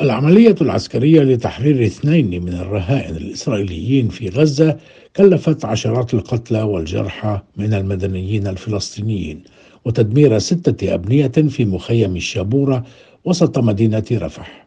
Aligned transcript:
العملية 0.00 0.54
العسكرية 0.60 1.20
لتحرير 1.22 1.86
اثنين 1.86 2.44
من 2.44 2.54
الرهائن 2.54 3.16
الإسرائيليين 3.16 4.08
في 4.08 4.28
غزة 4.28 4.76
كلفت 5.16 5.64
عشرات 5.64 6.14
القتلى 6.14 6.62
والجرحى 6.62 7.40
من 7.56 7.74
المدنيين 7.74 8.46
الفلسطينيين 8.46 9.42
وتدمير 9.84 10.38
ستة 10.38 10.94
أبنية 10.94 11.26
في 11.28 11.64
مخيم 11.64 12.16
الشابورة 12.16 12.84
وسط 13.24 13.58
مدينة 13.58 14.04
رفح. 14.12 14.65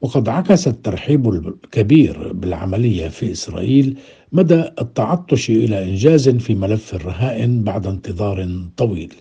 وقد 0.00 0.28
عكس 0.28 0.68
الترحيب 0.68 1.28
الكبير 1.28 2.32
بالعملية 2.32 3.08
في 3.08 3.32
إسرائيل 3.32 3.98
مدى 4.32 4.64
التعطش 4.80 5.50
إلى 5.50 5.84
إنجاز 5.84 6.28
في 6.28 6.54
ملف 6.54 6.94
الرهائن 6.94 7.62
بعد 7.64 7.86
انتظار 7.86 8.66
طويل 8.76 9.14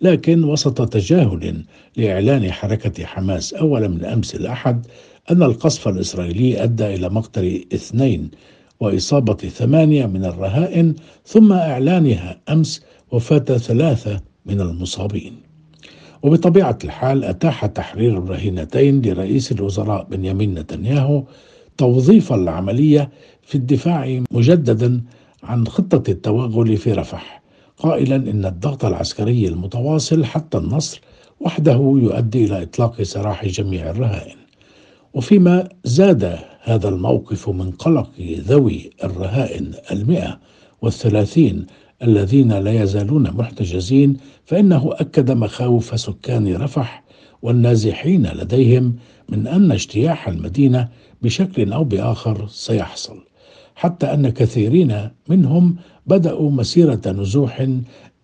لكن 0.00 0.44
وسط 0.44 0.88
تجاهل 0.88 1.64
لإعلان 1.96 2.52
حركة 2.52 3.04
حماس 3.04 3.54
أول 3.54 3.88
من 3.88 4.04
أمس 4.04 4.34
الأحد 4.34 4.86
أن 5.30 5.42
القصف 5.42 5.88
الإسرائيلي 5.88 6.62
أدى 6.62 6.94
إلى 6.94 7.08
مقتل 7.08 7.64
اثنين 7.74 8.30
وإصابة 8.80 9.34
ثمانية 9.34 10.06
من 10.06 10.24
الرهائن 10.24 10.94
ثم 11.26 11.52
إعلانها 11.52 12.40
أمس 12.48 12.82
وفاة 13.12 13.38
ثلاثة 13.38 14.20
من 14.46 14.60
المصابين. 14.60 15.43
وبطبيعة 16.24 16.78
الحال 16.84 17.24
أتاح 17.24 17.66
تحرير 17.66 18.18
الرهينتين 18.18 19.02
لرئيس 19.02 19.52
الوزراء 19.52 20.06
بنيامين 20.10 20.54
نتنياهو 20.54 21.22
توظيف 21.78 22.32
العملية 22.32 23.10
في 23.42 23.54
الدفاع 23.54 24.22
مجددا 24.30 25.02
عن 25.42 25.66
خطة 25.66 26.10
التوغل 26.10 26.76
في 26.76 26.92
رفح 26.92 27.42
قائلا 27.78 28.16
إن 28.16 28.44
الضغط 28.44 28.84
العسكري 28.84 29.48
المتواصل 29.48 30.24
حتى 30.24 30.58
النصر 30.58 31.00
وحده 31.40 31.98
يؤدي 32.02 32.44
إلى 32.44 32.62
إطلاق 32.62 33.02
سراح 33.02 33.46
جميع 33.46 33.90
الرهائن. 33.90 34.36
وفيما 35.14 35.68
زاد 35.84 36.38
هذا 36.62 36.88
الموقف 36.88 37.48
من 37.48 37.70
قلق 37.70 38.10
ذوي 38.20 38.90
الرهائن 39.04 39.72
المئة 39.90 40.38
والثلاثين 40.82 41.66
الذين 42.02 42.52
لا 42.52 42.82
يزالون 42.82 43.22
محتجزين 43.22 44.16
فإنه 44.44 44.90
أكد 44.92 45.30
مخاوف 45.30 46.00
سكان 46.00 46.56
رفح 46.56 47.04
والنازحين 47.42 48.26
لديهم 48.26 48.96
من 49.28 49.46
أن 49.46 49.72
اجتياح 49.72 50.28
المدينة 50.28 50.88
بشكل 51.22 51.72
أو 51.72 51.84
بآخر 51.84 52.46
سيحصل 52.48 53.18
حتى 53.74 54.06
أن 54.06 54.28
كثيرين 54.28 55.08
منهم 55.28 55.76
بدأوا 56.06 56.50
مسيرة 56.50 57.00
نزوح 57.06 57.68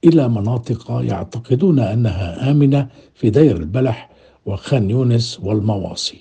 إلى 0.04 0.28
مناطق 0.28 1.00
يعتقدون 1.04 1.78
أنها 1.78 2.50
آمنة 2.50 2.88
في 3.14 3.30
دير 3.30 3.56
البلح 3.56 4.10
وخان 4.46 4.90
يونس 4.90 5.40
والمواصي. 5.42 6.18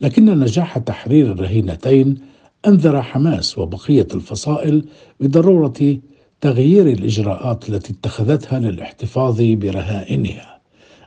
لكن 0.00 0.38
نجاح 0.38 0.78
تحرير 0.78 1.32
الرهينتين 1.32 2.18
أنذر 2.66 3.02
حماس 3.02 3.58
وبقية 3.58 4.06
الفصائل 4.14 4.84
بضرورة 5.20 5.98
تغيير 6.46 6.86
الإجراءات 6.86 7.68
التي 7.68 7.92
اتخذتها 7.92 8.58
للاحتفاظ 8.58 9.36
برهائنها 9.42 10.60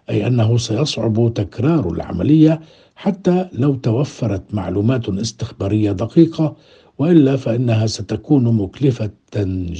أي 0.09 0.27
أنه 0.27 0.57
سيصعب 0.57 1.33
تكرار 1.35 1.89
العملية 1.89 2.61
حتى 2.95 3.47
لو 3.53 3.75
توفرت 3.75 4.53
معلومات 4.53 5.09
استخبارية 5.09 5.91
دقيقة 5.91 6.55
وإلا 6.97 7.37
فإنها 7.37 7.87
ستكون 7.87 8.55
مكلفة 8.55 9.09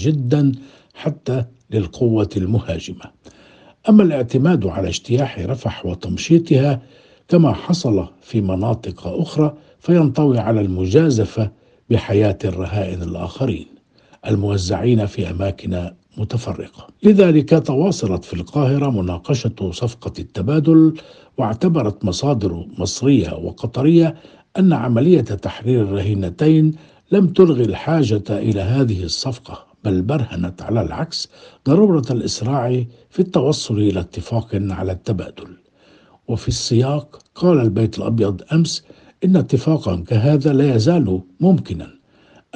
جدا 0.05 0.51
حتى 0.93 1.45
للقوة 1.71 2.29
المهاجمة. 2.37 3.05
أما 3.89 4.03
الاعتماد 4.03 4.65
على 4.67 4.87
اجتياح 4.87 5.39
رفح 5.39 5.85
وتمشيطها 5.85 6.81
كما 7.27 7.53
حصل 7.53 8.07
في 8.21 8.41
مناطق 8.41 9.07
أخرى 9.07 9.53
فينطوي 9.79 10.39
على 10.39 10.61
المجازفة 10.61 11.51
بحياة 11.89 12.37
الرهائن 12.45 13.01
الآخرين 13.01 13.78
الموزعين 14.27 15.05
في 15.05 15.29
أماكن 15.29 15.91
متفرقة. 16.17 16.87
لذلك 17.03 17.63
تواصلت 17.65 18.25
في 18.25 18.33
القاهرة 18.33 18.89
مناقشة 18.89 19.71
صفقة 19.71 20.13
التبادل 20.19 20.93
واعتبرت 21.37 22.05
مصادر 22.05 22.65
مصرية 22.77 23.33
وقطرية 23.33 24.15
أن 24.57 24.73
عملية 24.73 25.21
تحرير 25.21 25.81
الرهينتين 25.81 26.75
لم 27.11 27.27
تلغي 27.27 27.63
الحاجة 27.63 28.23
إلى 28.29 28.61
هذه 28.61 29.03
الصفقة 29.03 29.65
بل 29.83 30.01
برهنت 30.01 30.61
على 30.61 30.81
العكس 30.81 31.29
ضرورة 31.67 32.05
الإسراع 32.11 32.83
في 33.09 33.19
التوصل 33.19 33.77
إلى 33.77 33.99
اتفاق 33.99 34.47
على 34.53 34.91
التبادل 34.91 35.47
وفي 36.27 36.47
السياق 36.47 37.19
قال 37.35 37.59
البيت 37.59 37.97
الأبيض 37.97 38.41
أمس 38.53 38.83
إن 39.25 39.35
اتفاقا 39.35 39.95
كهذا 40.07 40.53
لا 40.53 40.75
يزال 40.75 41.21
ممكنا 41.39 41.98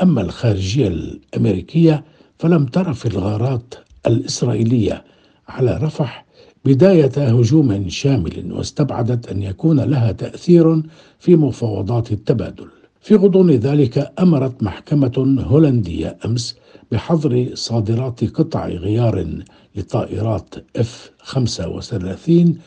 أما 0.02 0.22
الخارجية 0.22 0.88
الأمريكية 0.88 2.04
فلم 2.40 2.66
تر 2.66 2.94
في 2.94 3.06
الغارات 3.06 3.74
الإسرائيلية 4.08 5.04
على 5.48 5.78
رفح 5.78 6.26
بداية 6.66 7.12
هجوم 7.18 7.90
شامل 7.90 8.52
واستبعدت 8.52 9.28
أن 9.30 9.44
يكون 9.44 9.80
لها 9.80 10.12
تأثير 10.12 10.84
في 11.20 11.36
مفاوضات 11.36 12.12
التبادل. 12.12 12.68
في 13.02 13.16
غضون 13.16 13.52
ذلك 13.52 14.14
أمرت 14.20 14.64
محكمة 14.64 15.44
هولندية 15.48 16.18
أمس 16.26 16.56
بحظر 16.92 17.50
صادرات 17.54 18.24
قطع 18.24 18.68
غيار 18.68 19.28
لطائرات 19.76 20.56
اف 20.76 21.12
35 21.20 22.58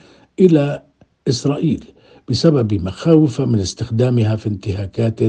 إلى 0.41 0.83
إسرائيل 1.29 1.85
بسبب 2.29 2.75
مخاوف 2.75 3.41
من 3.41 3.59
استخدامها 3.59 4.37
في 4.37 4.47
انتهاكات 4.49 5.21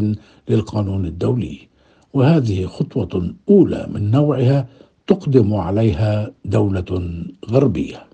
للقانون 0.49 1.05
الدولي. 1.05 1.67
وهذه 2.17 2.65
خطوة 2.65 3.33
أولى 3.49 3.87
من 3.93 4.11
نوعها 4.11 4.67
تقدم 5.07 5.53
عليها 5.53 6.31
دولة 6.45 7.21
غربية. 7.49 8.07